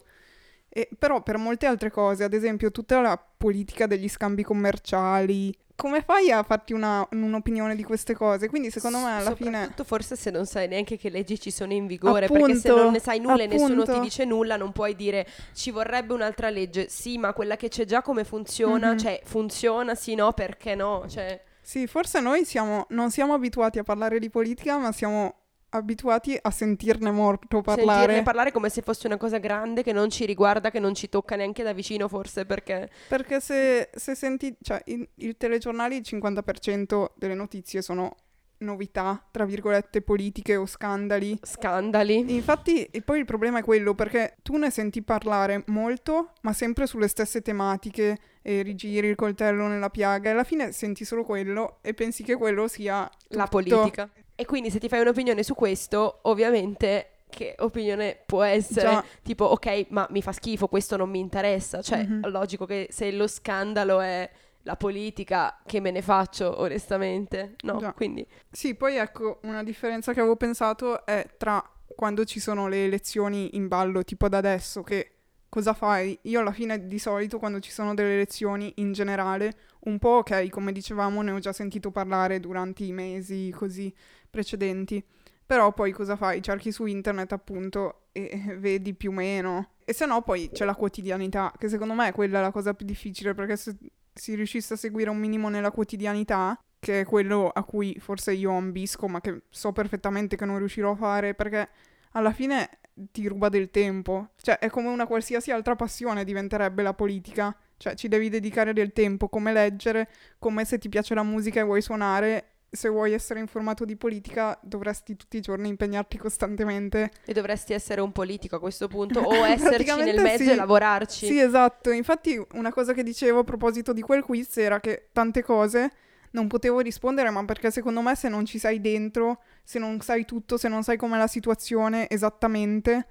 E, 0.78 0.88
però 1.00 1.24
per 1.24 1.38
molte 1.38 1.66
altre 1.66 1.90
cose, 1.90 2.24
ad 2.24 2.34
esempio 2.34 2.70
tutta 2.72 3.02
la 3.02 3.18
politica 3.38 3.88
degli 3.88 4.08
scambi 4.08 4.44
commerciali, 4.44 5.52
come 5.76 6.02
fai 6.02 6.30
a 6.32 6.44
farti 6.44 6.74
una- 6.74 7.08
un'opinione 7.12 7.76
di 7.76 7.84
queste 7.84 8.14
cose? 8.14 8.48
Quindi 8.48 8.70
secondo 8.70 9.00
me 9.00 9.18
alla 9.18 9.34
fine... 9.36 9.52
soprattutto 9.54 9.84
forse 9.84 10.16
se 10.16 10.30
non 10.30 10.46
sai 10.46 10.68
neanche 10.68 10.98
che 10.98 11.10
leggi 11.10 11.40
ci 11.40 11.50
sono 11.52 11.74
in 11.74 11.88
vigore 11.88 12.28
perché 12.28 12.56
se 12.56 12.68
Appunto, 12.68 12.84
non 12.84 12.92
ne 12.94 13.00
sai 13.00 13.20
nulla 13.20 13.42
e 13.44 13.48
nessuno 13.48 13.84
ti 13.84 13.90
appunto. 13.90 14.00
dice 14.02 14.26
nulla 14.26 14.56
non 14.56 14.72
puoi 14.72 14.96
dire 14.96 15.28
ci 15.54 15.72
vorrebbe 15.72 16.14
un'altra 16.14 16.50
legge 16.50 16.90
sì 16.90 17.18
ma 17.18 17.34
quella 17.34 17.56
che 17.58 17.70
c'è 17.70 17.86
già 17.86 18.02
come 18.04 18.24
funziona 18.24 18.92
Mhm. 18.92 18.98
cioè 18.98 19.22
funziona 19.24 19.94
sì 19.96 20.14
no 20.16 20.32
perché 20.34 20.74
no 20.76 21.06
cioè 21.08 21.40
Sì, 21.62 21.86
forse 21.86 22.22
noi 22.22 22.46
siamo, 22.46 22.86
non 22.90 23.12
siamo 23.12 23.34
abituati 23.34 23.78
a 23.78 23.84
parlare 23.84 24.20
di 24.20 24.30
politica, 24.30 24.78
ma 24.78 24.92
siamo 24.94 25.37
abituati 25.70 26.38
a 26.40 26.50
sentirne 26.52 27.12
molto 27.12 27.62
parlare. 27.62 28.00
Sentirne 28.00 28.24
parlare 28.24 28.52
come 28.52 28.70
se 28.70 28.82
fosse 28.82 29.08
una 29.08 29.18
cosa 29.18 29.38
grande 29.38 29.84
che 29.84 29.94
non 29.94 30.10
ci 30.10 30.26
riguarda, 30.26 30.72
che 30.72 30.80
non 30.80 30.94
ci 30.94 31.10
tocca 31.10 31.36
neanche 31.36 31.64
da 31.64 31.74
vicino, 31.74 32.08
forse 32.08 32.46
perché. 32.46 32.90
Perché 33.08 33.40
se, 33.40 33.90
se 33.94 34.16
senti, 34.16 34.56
cioè, 34.62 34.82
in, 34.86 35.06
il 35.16 35.38
telegiornale 35.38 35.96
il 35.96 36.04
50% 36.06 37.08
delle 37.16 37.36
notizie 37.36 37.82
sono 37.82 38.16
novità, 38.60 39.24
tra 39.30 39.46
virgolette, 39.46 40.02
politiche 40.02 40.56
o 40.56 40.66
scandali. 40.66 41.38
Scandali. 41.42 42.34
Infatti, 42.34 42.86
e 42.86 43.02
poi 43.02 43.20
il 43.20 43.26
problema 43.26 43.60
è 43.60 43.64
quello, 43.64 43.94
perché 43.94 44.38
tu 44.42 44.56
ne 44.58 44.72
senti 44.72 45.04
parlare 45.04 45.64
molto, 45.68 46.32
ma 46.42 46.54
sempre 46.54 46.88
sulle 46.88 47.08
stesse 47.08 47.42
tematiche, 47.42 48.18
e 48.42 48.62
rigiri 48.62 49.08
il 49.08 49.16
coltello 49.16 49.68
nella 49.68 49.90
piaga, 49.90 50.30
e 50.30 50.34
alla 50.34 50.44
fine 50.44 50.72
senti 50.72 51.06
solo 51.06 51.24
quello 51.24 51.80
e 51.82 51.94
pensi 51.94 52.24
che 52.24 52.36
quello 52.36 52.68
sia 52.68 53.10
La 53.30 53.44
tutto. 53.44 53.62
politica. 53.62 54.10
E 54.40 54.46
quindi 54.46 54.70
se 54.70 54.78
ti 54.80 54.88
fai 54.88 55.02
un'opinione 55.02 55.42
su 55.42 55.56
questo, 55.56 56.20
ovviamente 56.24 57.10
che 57.28 57.56
opinione 57.58 58.20
può 58.24 58.44
essere? 58.44 58.82
Già. 58.88 59.04
Tipo, 59.24 59.46
ok, 59.46 59.88
ma 59.90 60.06
mi 60.12 60.22
fa 60.22 60.32
schifo, 60.32 60.68
questo 60.68 60.96
non 60.96 61.10
mi 61.10 61.18
interessa. 61.20 61.82
Cioè, 61.82 62.06
Mhm. 62.06 62.30
logico 62.30 62.66
che 62.66 62.88
se 62.92 63.12
lo 63.12 63.28
scandalo 63.28 64.00
è 64.00 64.30
la 64.62 64.76
politica, 64.76 65.60
che 65.66 65.80
me 65.80 65.90
ne 65.90 66.04
faccio, 66.04 66.62
onestamente? 66.62 67.56
No, 67.64 67.80
Già. 67.80 67.94
quindi... 67.94 68.26
Sì, 68.52 68.76
poi 68.76 68.98
ecco, 68.98 69.40
una 69.44 69.64
differenza 69.64 70.14
che 70.14 70.20
avevo 70.20 70.36
pensato 70.36 71.04
è 71.06 71.26
tra 71.38 71.64
quando 71.96 72.24
ci 72.26 72.40
sono 72.40 72.68
le 72.68 72.86
elezioni 72.86 73.56
in 73.56 73.68
ballo, 73.68 74.04
tipo 74.04 74.28
ad 74.28 74.36
adesso, 74.36 74.84
che 74.84 75.14
cosa 75.50 75.74
fai? 75.74 76.20
Io 76.24 76.42
alla 76.42 76.52
fine 76.52 76.86
di 76.88 77.00
solito 77.00 77.40
quando 77.40 77.60
ci 77.60 77.72
sono 77.72 77.94
delle 77.96 78.14
elezioni 78.14 78.72
in 78.76 78.92
generale, 78.94 79.54
un 79.86 79.98
po' 80.00 80.18
ok, 80.18 80.50
come 80.50 80.72
dicevamo, 80.74 81.22
ne 81.22 81.32
ho 81.32 81.40
già 81.40 81.54
sentito 81.54 81.90
parlare 81.92 82.40
durante 82.42 82.84
i 82.84 82.92
mesi 82.92 83.50
così 83.56 83.94
precedenti. 84.30 85.04
Però 85.46 85.72
poi 85.74 85.92
cosa 85.92 86.18
fai? 86.18 86.42
Cerchi 86.42 86.72
su 86.72 86.86
internet 86.86 87.32
appunto 87.32 88.08
e 88.12 88.58
vedi 88.58 88.94
più 88.94 89.12
o 89.12 89.14
meno. 89.14 89.76
E 89.86 89.94
se 89.94 90.06
no 90.06 90.22
poi 90.22 90.50
c'è 90.52 90.66
la 90.66 90.76
quotidianità, 90.76 91.54
che 91.58 91.70
secondo 91.70 91.94
me 91.94 92.10
è 92.10 92.12
quella 92.12 92.42
la 92.42 92.52
cosa 92.52 92.74
più 92.74 92.86
difficile, 92.86 93.34
perché 93.34 93.56
se 93.56 93.78
si 94.14 94.36
riuscisse 94.36 94.74
a 94.74 94.78
seguire 94.78 95.10
un 95.10 95.18
minimo 95.18 95.48
nella 95.48 95.72
quotidianità, 95.72 96.60
che 96.80 97.02
è 97.02 97.06
quello 97.06 97.50
a 97.50 97.64
cui 97.64 97.96
forse 98.00 98.34
io 98.34 98.52
ambisco, 98.52 99.08
ma 99.08 99.22
che 99.22 99.44
so 99.50 99.72
perfettamente 99.72 100.36
che 100.36 100.46
non 100.46 100.58
riuscirò 100.58 100.92
a 100.92 100.96
fare, 100.96 101.34
perché 101.34 101.70
alla 102.12 102.32
fine 102.32 102.80
ti 103.12 103.28
ruba 103.28 103.48
del 103.48 103.70
tempo. 103.70 104.32
Cioè, 104.42 104.60
è 104.60 104.70
come 104.70 104.90
una 104.90 105.06
qualsiasi 105.06 105.52
altra 105.52 105.76
passione 105.76 106.24
diventerebbe 106.26 106.82
la 106.84 106.94
politica. 106.94 107.56
Cioè, 107.78 107.96
ci 107.96 108.08
devi 108.08 108.30
dedicare 108.30 108.74
del 108.74 108.92
tempo, 108.92 109.30
come 109.30 109.54
leggere, 109.54 110.10
come 110.40 110.66
se 110.66 110.78
ti 110.80 110.90
piace 110.90 111.14
la 111.14 111.24
musica 111.24 111.60
e 111.60 111.64
vuoi 111.64 111.82
suonare. 111.82 112.57
Se 112.70 112.90
vuoi 112.90 113.14
essere 113.14 113.40
informato 113.40 113.86
di 113.86 113.96
politica, 113.96 114.58
dovresti 114.62 115.16
tutti 115.16 115.38
i 115.38 115.42
giorni 115.42 115.70
impegnarti 115.70 116.18
costantemente. 116.18 117.12
E 117.26 117.34
dovresti 117.34 117.74
essere 117.74 118.02
un 118.02 118.12
politico 118.12 118.58
a 118.58 118.60
questo 118.60 118.88
punto, 118.90 119.20
o 119.20 119.46
esserci 119.46 119.96
nel 119.96 120.22
mezzo 120.22 120.44
sì. 120.44 120.52
e 120.52 120.56
lavorarci. 120.56 121.26
Sì, 121.28 121.40
esatto. 121.40 121.92
Infatti, 121.92 122.42
una 122.54 122.72
cosa 122.72 122.94
che 122.94 123.04
dicevo 123.04 123.40
a 123.40 123.44
proposito 123.44 123.94
di 123.94 124.02
quel 124.02 124.24
quiz 124.24 124.58
era 124.58 124.80
che 124.80 125.08
tante 125.12 125.44
cose 125.44 125.92
non 126.32 126.48
potevo 126.48 126.80
rispondere, 126.80 127.30
ma 127.30 127.44
perché 127.46 127.72
secondo 127.72 128.02
me 128.02 128.16
se 128.16 128.30
non 128.30 128.46
ci 128.46 128.60
sei 128.60 128.82
dentro, 128.82 129.42
se 129.64 129.80
non 129.80 130.00
sai 130.02 130.26
tutto, 130.26 130.58
se 130.58 130.68
non 130.68 130.84
sai 130.84 130.98
com'è 130.98 131.18
la 131.18 131.28
situazione 131.28 132.10
esattamente, 132.10 133.08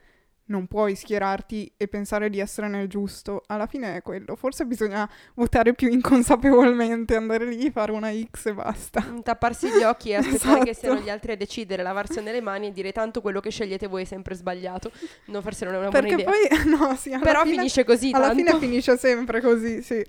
non 0.49 0.67
puoi 0.67 0.95
schierarti 0.95 1.73
e 1.77 1.89
pensare 1.89 2.31
di 2.31 2.39
essere 2.39 2.69
nel 2.69 2.89
giusto. 2.89 3.43
Alla 3.47 3.67
fine 3.67 3.97
è 3.97 4.03
quello. 4.03 4.37
Forse 4.37 4.65
bisogna 4.65 5.09
votare 5.35 5.75
più 5.75 5.89
inconsapevolmente, 5.91 7.17
andare 7.17 7.47
lì, 7.47 7.71
fare 7.71 7.93
una 7.93 8.11
X 8.13 8.47
e 8.47 8.55
basta. 8.55 9.05
Mm, 9.09 9.21
Tapparsi 9.21 9.69
gli 9.69 9.83
occhi 9.83 10.11
e 10.11 10.17
aspettare 10.17 10.63
che 10.65 10.71
Esatto. 10.71 10.87
siano 10.87 11.01
gli 11.01 11.11
altri 11.11 11.33
a 11.33 11.37
decidere, 11.37 11.83
lavarsene 11.83 12.33
le 12.33 12.41
mani 12.41 12.69
e 12.69 12.73
dire 12.73 12.93
tanto 12.93 13.21
quello 13.21 13.41
che 13.41 13.51
scegliete 13.51 13.87
voi 13.87 14.03
è 14.03 14.05
sempre 14.05 14.35
sbagliato. 14.35 14.91
No, 15.27 15.41
forse 15.43 15.65
non 15.65 15.75
è 15.75 15.79
una 15.79 15.89
buona 15.89 16.07
Perché 16.07 16.23
idea. 16.23 16.31
poi, 16.65 16.65
no, 16.71 16.95
sì, 16.97 17.11
Però 17.21 17.43
fine... 17.43 17.57
finisce 17.57 17.85
così 17.85 18.11
Alla 18.13 18.29
tanto. 18.29 18.45
fine 18.45 18.59
finisce 18.59 18.97
sempre 18.97 19.41
così, 19.41 19.83
sì. 19.83 20.05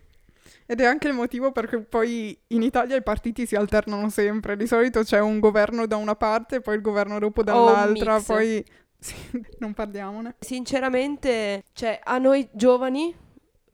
Ed 0.70 0.82
è 0.82 0.86
anche 0.86 1.08
il 1.08 1.14
motivo 1.14 1.54
perché 1.54 1.80
poi 1.80 2.38
in 2.48 2.62
Italia 2.62 2.98
i 2.98 3.02
partiti 3.02 3.46
si 3.46 3.56
alternano 3.56 4.10
sempre. 4.10 4.58
Di 4.58 4.68
solito 4.68 5.02
c'è 5.02 5.20
un 5.20 5.40
governo 5.40 5.88
da 5.88 5.96
una 5.96 6.16
parte, 6.16 6.60
poi 6.60 6.76
il 6.76 6.82
governo 6.82 7.20
dopo 7.20 7.42
dall'altra, 7.42 8.16
mix. 8.16 8.26
poi 8.26 8.66
sì, 9.00 9.16
non 9.60 9.74
parliamone. 9.74 10.36
Sinceramente, 10.40 11.64
cioè, 11.74 12.00
a 12.04 12.18
noi 12.18 12.48
giovani 12.52 13.16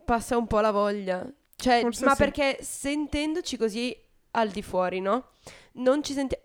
passa 0.03 0.37
un 0.37 0.47
po' 0.47 0.59
la 0.59 0.71
voglia. 0.71 1.25
Cioè, 1.55 1.81
Forse 1.81 2.05
ma 2.05 2.11
sì. 2.11 2.17
perché 2.17 2.57
sentendoci 2.61 3.57
così 3.57 3.95
al 4.31 4.49
di 4.49 4.61
fuori, 4.61 4.99
no? 4.99 5.29
Non 5.73 6.03
ci 6.03 6.13
senti- 6.13 6.37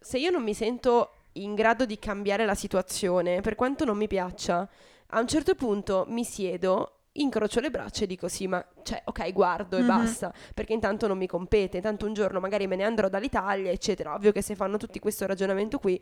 Se 0.00 0.18
io 0.18 0.30
non 0.30 0.42
mi 0.42 0.54
sento 0.54 1.12
in 1.32 1.54
grado 1.54 1.84
di 1.86 1.98
cambiare 1.98 2.44
la 2.44 2.54
situazione, 2.54 3.40
per 3.40 3.54
quanto 3.54 3.84
non 3.84 3.96
mi 3.96 4.06
piaccia, 4.06 4.68
a 5.14 5.20
un 5.20 5.26
certo 5.28 5.54
punto 5.54 6.04
mi 6.08 6.24
siedo, 6.24 7.01
incrocio 7.14 7.60
le 7.60 7.70
braccia 7.70 8.04
e 8.04 8.06
dico 8.06 8.26
sì, 8.28 8.46
ma 8.46 8.64
cioè, 8.82 9.02
ok, 9.04 9.32
guardo 9.32 9.76
e 9.76 9.80
Mhm. 9.80 9.86
basta, 9.86 10.32
perché 10.54 10.72
intanto 10.72 11.06
non 11.06 11.18
mi 11.18 11.26
compete, 11.26 11.80
tanto 11.80 12.06
un 12.06 12.14
giorno 12.14 12.40
magari 12.40 12.66
me 12.66 12.76
ne 12.76 12.84
andrò 12.84 13.08
dall'Italia, 13.08 13.70
eccetera. 13.70 14.14
Ovvio 14.14 14.32
che 14.32 14.40
se 14.42 14.54
fanno 14.54 14.76
tutti 14.78 14.98
questo 14.98 15.26
ragionamento 15.26 15.78
qui, 15.78 16.00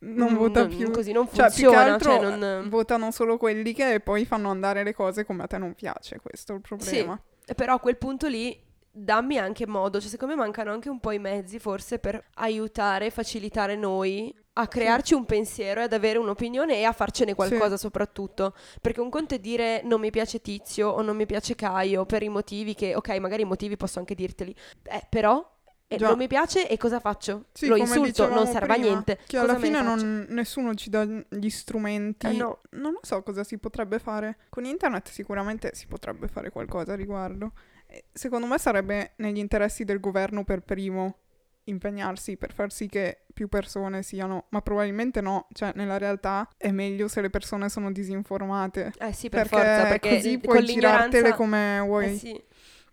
Non 0.00 0.32
mm, 0.32 0.36
vota 0.36 0.60
non- 0.60 0.68
più. 0.76 0.90
così 0.90 1.12
non 1.12 1.26
Cioè, 1.30 1.50
funziona, 1.50 1.98
cioè, 1.98 2.20
non- 2.36 2.68
votano 2.68 3.10
solo 3.10 3.36
quelli 3.36 3.72
che 3.74 4.00
poi 4.00 4.24
fanno 4.24 4.48
andare 4.50 4.82
le 4.82 4.94
cose 4.94 5.24
come 5.24 5.42
a 5.42 5.46
te 5.46 5.58
non 5.58 5.74
piace. 5.74 6.18
Questo 6.20 6.52
è 6.52 6.54
il 6.56 6.62
problema. 6.62 7.20
Eh, 7.44 7.54
Però 7.54 7.74
a 7.74 7.78
quel 7.80 7.96
punto 7.98 8.26
lì 8.26 8.58
dammi 8.90 9.36
anche 9.38 9.66
modo, 9.66 10.00
cioè 10.00 10.08
secondo 10.08 10.34
me 10.34 10.40
mancano 10.40 10.72
anche 10.72 10.88
un 10.88 11.00
po' 11.00 11.10
i 11.10 11.18
mezzi 11.18 11.58
forse 11.58 11.98
per 11.98 12.24
aiutare, 12.36 13.10
facilitare 13.10 13.76
noi 13.76 14.34
a 14.58 14.68
crearci 14.68 15.12
un 15.14 15.26
pensiero 15.26 15.80
e 15.80 15.84
ad 15.84 15.92
avere 15.92 16.18
un'opinione 16.18 16.76
e 16.76 16.84
a 16.84 16.92
farcene 16.92 17.34
qualcosa 17.34 17.76
soprattutto. 17.76 18.54
Perché 18.80 19.00
un 19.00 19.10
conto 19.10 19.34
è 19.34 19.38
dire 19.38 19.82
non 19.84 20.00
mi 20.00 20.10
piace 20.10 20.40
Tizio 20.40 20.88
o 20.88 21.02
non 21.02 21.16
mi 21.16 21.26
piace 21.26 21.54
Caio 21.54 22.06
per 22.06 22.22
i 22.22 22.28
motivi 22.28 22.74
che, 22.74 22.94
ok, 22.94 23.16
magari 23.18 23.42
i 23.42 23.46
motivi 23.46 23.76
posso 23.76 23.98
anche 23.98 24.14
dirteli, 24.14 24.54
eh, 24.84 25.06
però 25.08 25.46
eh, 25.88 25.98
non 25.98 26.16
mi 26.16 26.26
piace 26.26 26.68
e 26.68 26.76
cosa 26.78 27.00
faccio? 27.00 27.44
Sì, 27.52 27.66
Lo 27.66 27.76
insulto, 27.76 28.28
non 28.28 28.46
serve 28.46 28.74
a 28.74 28.76
niente. 28.76 29.18
Che 29.26 29.36
alla 29.36 29.58
fine 29.58 29.82
non- 29.82 30.26
nessuno 30.30 30.74
ci 30.74 30.90
dà 30.90 31.04
gli 31.04 31.48
strumenti. 31.50 32.26
Eh, 32.26 32.32
no. 32.32 32.60
Non 32.70 32.92
lo 32.92 33.00
so 33.02 33.22
cosa 33.22 33.44
si 33.44 33.58
potrebbe 33.58 33.98
fare. 33.98 34.38
Con 34.48 34.64
internet 34.64 35.10
sicuramente 35.10 35.70
si 35.74 35.86
potrebbe 35.86 36.28
fare 36.28 36.50
qualcosa 36.50 36.94
a 36.94 36.96
riguardo. 36.96 37.52
Secondo 38.12 38.46
me 38.46 38.58
sarebbe 38.58 39.12
negli 39.16 39.38
interessi 39.38 39.84
del 39.84 40.00
governo 40.00 40.44
per 40.44 40.60
primo 40.62 41.18
impegnarsi 41.66 42.36
per 42.36 42.52
far 42.52 42.72
sì 42.72 42.86
che 42.88 43.22
più 43.32 43.48
persone 43.48 44.02
siano, 44.02 44.46
ma 44.50 44.60
probabilmente 44.62 45.20
no, 45.20 45.46
cioè 45.52 45.72
nella 45.74 45.98
realtà 45.98 46.48
è 46.56 46.70
meglio 46.70 47.06
se 47.08 47.20
le 47.20 47.30
persone 47.30 47.68
sono 47.68 47.92
disinformate. 47.92 48.92
Eh 48.98 49.12
sì, 49.12 49.28
per 49.28 49.48
perché 49.48 49.56
forza, 49.56 49.82
perché 49.88 50.14
così 50.16 50.40
con 50.40 50.40
puoi 50.40 50.64
girartele 50.64 51.34
come 51.34 51.80
vuoi. 51.80 52.06
Eh 52.06 52.16
sì. 52.16 52.42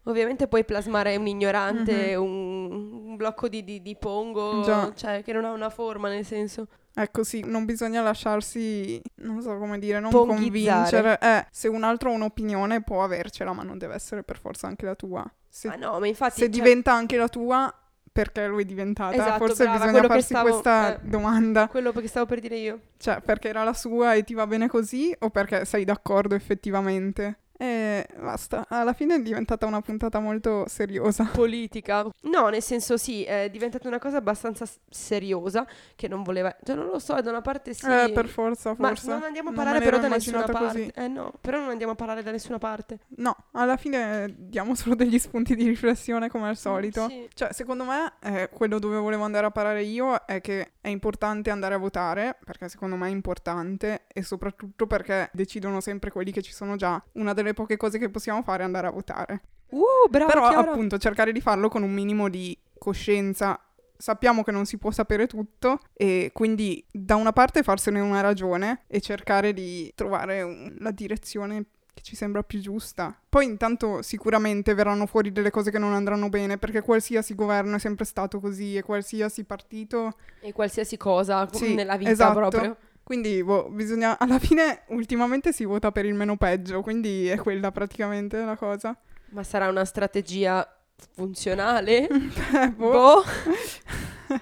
Ovviamente 0.06 0.50
puoi 0.50 0.65
plasmare 0.65 1.15
un 1.15 1.27
ignorante, 1.27 2.18
Mhm. 2.18 2.22
un, 2.24 2.72
un 3.06 3.15
blocco 3.15 3.48
di, 3.48 3.63
di, 3.63 3.82
di 3.82 3.96
pongo, 3.96 4.62
Già. 4.63 4.92
cioè 4.94 5.24
che 5.24 5.32
non 5.32 5.46
ha 5.46 5.51
una 5.51 5.70
forma, 5.70 6.10
nel 6.10 6.25
senso. 6.25 6.68
Ecco 6.96 7.24
sì, 7.24 7.42
non 7.46 7.63
bisogna 7.65 8.01
lasciarsi, 8.01 9.01
non 9.22 9.42
so 9.42 9.58
come 9.58 9.80
dire, 9.80 10.00
non 10.01 10.12
convincere. 10.12 11.18
Eh, 11.22 11.48
se 11.51 11.70
un 11.70 11.84
altro 11.84 12.10
ha 12.10 12.13
un'opinione 12.13 12.84
può 12.84 13.01
avercela, 13.03 13.53
ma 13.53 13.63
non 13.63 13.77
deve 13.77 13.96
essere 13.96 14.24
per 14.24 14.38
forza 14.38 14.68
anche 14.68 14.86
la 14.86 14.94
tua. 14.96 15.25
Se, 15.48 15.70
Ah 15.70 15.75
no, 15.75 16.00
ma 16.00 16.06
infatti... 16.08 16.34
se 16.34 16.39
cioè, 16.42 16.50
diventa 16.50 16.92
anche 16.92 17.15
la 17.15 17.30
tua, 17.30 17.74
perché 18.13 18.46
lo 18.46 18.60
è 18.60 18.63
diventata? 18.63 19.15
Esatto, 19.15 19.46
Forse 19.46 19.63
brava, 19.63 19.86
bisogna 19.86 20.08
farsi 20.08 20.25
stavo- 20.27 20.50
questa 20.50 20.96
eh. 20.96 21.00
domanda. 21.01 21.67
Quello 21.67 21.91
che 21.91 22.08
stavo 22.08 22.27
per 22.27 22.39
dire 22.39 22.55
io. 22.58 22.79
Cioè, 22.98 23.22
perché 23.22 23.50
era 23.50 23.63
la 23.63 23.74
sua 23.74 24.13
e 24.13 24.24
ti 24.24 24.36
va 24.36 24.46
bene 24.46 24.67
così 24.67 25.13
o 25.20 25.29
perché 25.32 25.65
sei 25.65 25.84
d'accordo 25.84 26.36
effettivamente? 26.36 27.39
E 27.58 28.08
basta, 28.20 28.66
alla 28.68 28.94
fine 28.94 29.16
è 29.16 29.22
diventata 29.22 29.66
una 29.66 29.82
puntata 29.82 30.20
molto 30.20 30.66
seriosa. 30.68 31.26
Politica. 31.34 32.06
No, 32.24 32.48
nel 32.50 32.62
senso 32.62 32.98
sì, 32.98 33.24
è 33.24 33.50
diventata 33.50 33.88
una 33.88 34.00
cosa 34.00 34.18
abbastanza 34.18 34.66
s- 34.66 34.80
seriosa 34.90 35.66
che 35.96 36.08
non 36.08 36.24
voleva... 36.24 36.56
Cioè 36.64 36.76
non 36.76 36.88
lo 36.88 37.00
so, 37.00 37.20
da 37.22 37.30
una 37.30 37.42
parte 37.42 37.74
sì... 37.74 37.86
Eh, 37.86 38.12
per 38.12 38.28
forza, 38.28 38.76
Ma 38.78 38.90
forse. 38.90 39.08
non 39.08 39.24
andiamo 39.24 39.52
a 39.52 39.54
parlare 39.54 39.80
però 39.80 40.00
da 40.00 40.08
nessuna 40.08 40.38
immaginata 40.38 40.66
parte. 40.66 40.80
così. 40.80 41.06
Eh 41.06 41.08
no, 41.08 41.32
però 41.40 41.60
non 41.60 41.70
andiamo 41.70 41.94
a 41.94 41.96
parlare 41.96 42.24
da 42.24 42.32
nessuna 42.32 42.58
parte. 42.58 43.00
No, 43.18 43.36
alla 43.52 43.78
fine 43.78 44.34
diamo 44.38 44.74
solo 44.76 44.96
degli 44.96 45.20
spunti 45.20 45.56
di 45.56 45.68
riflessione 45.68 46.30
come 46.30 46.50
al 46.50 46.58
solito. 46.58 47.08
Sì. 47.08 47.30
Cioè, 47.34 47.54
secondo 47.54 47.86
me, 47.86 48.14
eh, 48.22 48.50
quello 48.52 48.80
dove 48.80 48.98
volevo 48.98 49.24
andare 49.24 49.46
a 49.46 49.52
parare 49.52 49.84
io 49.84 50.26
è 50.26 50.42
che 50.42 50.73
è 50.84 50.90
importante 50.90 51.50
andare 51.50 51.75
a 51.75 51.78
votare, 51.78 52.38
perché 52.44 52.68
secondo 52.68 52.98
me 52.98 53.08
è 53.08 53.12
importante, 53.12 54.04
e 54.08 54.22
soprattutto 54.22 54.86
perché 54.86 55.30
decidono 55.32 55.80
sempre 55.80 56.12
quelli 56.12 56.34
che 56.34 56.42
ci 56.42 56.52
sono 56.52 56.75
già. 56.75 57.02
Una 57.13 57.32
delle 57.32 57.54
poche 57.54 57.78
cose 57.78 57.98
che 57.98 58.10
possiamo 58.10 58.44
fare 58.44 58.63
è 58.63 58.66
andare 58.66 58.88
a 58.88 58.92
votare. 58.92 59.42
Uh, 59.70 60.10
brava 60.10 60.25
Però, 60.34 60.50
Chiara. 60.50 60.72
appunto, 60.72 60.98
cercare 60.98 61.32
di 61.32 61.40
farlo 61.40 61.70
con 61.70 61.84
un 61.84 61.92
minimo 61.94 62.28
di 62.28 62.56
coscienza. 62.78 63.58
Sappiamo 63.96 64.44
che 64.44 64.52
non 64.52 64.66
si 64.66 64.78
può 64.78 64.92
sapere 64.92 65.25
tutto 65.25 65.80
e 65.94 66.32
quindi 66.34 66.86
da 66.92 67.16
una 67.16 67.32
parte 67.32 67.63
farsene 67.63 68.02
una 68.02 68.20
ragione 68.20 68.84
e 68.88 69.00
cercare 69.00 69.54
di 69.54 69.90
trovare 69.96 70.42
un- 70.42 70.75
la 70.80 70.92
direzione 70.92 71.63
che 71.94 72.02
ci 72.02 72.16
sembra 72.16 72.44
più 72.44 72.60
giusta. 72.60 73.16
Poi 73.30 73.46
intanto 73.46 74.02
sicuramente 74.02 74.74
verranno 74.74 75.06
fuori 75.06 75.32
delle 75.32 75.52
cose 75.52 75.72
che 75.72 75.78
non 75.78 75.94
andranno 75.94 76.30
bene, 76.30 76.58
perché 76.58 76.82
qualsiasi 76.82 77.36
governo 77.36 77.76
è 77.76 77.80
sempre 77.80 78.06
stato 78.06 78.40
così 78.40 78.76
e 78.76 78.82
qualsiasi 78.82 79.44
partito... 79.44 80.16
E 80.42 80.52
qualsiasi 80.54 80.98
cosa 80.98 81.48
Sì, 81.52 81.76
nella 81.76 81.98
vita 81.98 82.10
esatto. 82.10 82.34
proprio. 82.34 82.78
Quindi 83.04 83.44
boh, 83.44 83.70
bisogna... 83.70 84.18
Alla 84.20 84.40
fine 84.40 84.84
ultimamente 84.88 85.54
si 85.54 85.66
vota 85.66 85.92
per 85.92 86.06
il 86.06 86.16
meno 86.16 86.36
peggio, 86.36 86.82
quindi 86.82 87.28
è 87.28 87.38
quella 87.38 87.72
praticamente 87.72 88.44
la 88.44 88.56
cosa. 88.56 88.98
Ma 89.30 89.44
sarà 89.44 89.70
una 89.70 89.86
strategia 89.86 90.68
funzionale? 91.14 92.08
Eh, 92.54 92.70
boh. 92.72 92.92
boh. 92.92 93.24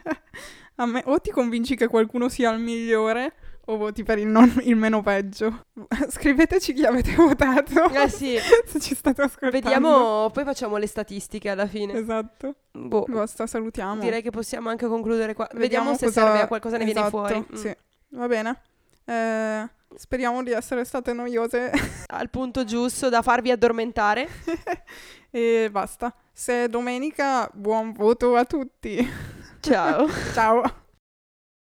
A 0.76 0.86
me, 0.86 1.04
o 1.06 1.20
ti 1.20 1.32
convinci 1.32 1.76
che 1.76 1.88
qualcuno 1.88 2.28
sia 2.30 2.52
il 2.52 2.60
migliore 2.60 3.34
o 3.66 3.78
voti 3.78 4.04
per 4.04 4.18
il, 4.18 4.28
non- 4.28 4.60
il 4.64 4.76
meno 4.76 5.02
peggio. 5.02 5.66
Scriveteci 6.10 6.74
chi 6.74 6.86
avete 6.86 7.14
votato. 7.16 7.90
Eh 7.92 8.10
sì, 8.10 8.38
se 8.66 8.80
ci 8.80 8.96
state 8.96 9.22
ascoltando. 9.22 9.52
vediamo, 9.70 10.30
poi 10.32 10.44
facciamo 10.44 10.78
le 10.78 10.88
statistiche 10.88 11.50
alla 11.50 11.68
fine. 11.68 11.94
Esatto. 11.94 12.56
Boh. 12.72 13.06
Basta, 13.08 13.48
salutiamo. 13.48 14.02
Direi 14.02 14.22
che 14.22 14.30
possiamo 14.32 14.70
anche 14.70 14.88
concludere 14.88 15.34
qua. 15.34 15.48
Vediamo, 15.54 15.96
se 15.96 16.06
cosa- 16.08 16.22
serve 16.24 16.42
a 16.42 16.48
qualcosa 16.48 16.78
ne 16.78 16.86
viene 16.86 17.00
esatto, 17.00 17.18
fuori. 17.18 17.46
Mm. 17.52 17.56
Sì, 17.56 17.76
va 18.10 18.28
bene. 18.28 18.62
Eh, 19.06 19.68
speriamo 19.96 20.42
di 20.44 20.52
essere 20.52 20.86
state 20.86 21.12
noiose 21.12 21.72
Al 22.08 22.30
punto 22.30 22.64
giusto 22.64 23.10
da 23.10 23.22
farvi 23.22 23.52
addormentare. 23.52 24.28
e 25.32 25.70
basta. 25.72 26.14
Se 26.34 26.66
è 26.66 26.68
domenica, 26.70 27.50
buon 27.54 27.92
voto 27.94 28.36
a 28.36 28.46
tutti. 28.46 29.08
Ciao. 29.60 30.08
Ciao. 30.34 30.80